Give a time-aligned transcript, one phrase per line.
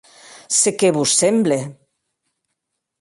[0.59, 1.59] Se qué vos semble?